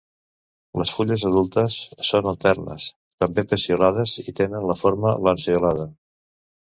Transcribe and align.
Les 0.81 0.93
fulles 0.99 1.25
adultes 1.29 1.77
són 2.07 2.29
alternes, 2.31 2.87
també 3.25 3.45
peciolades, 3.53 4.15
i 4.33 4.35
tenen 4.41 4.67
la 4.73 4.79
forma 4.81 5.15
lanceolada. 5.29 5.87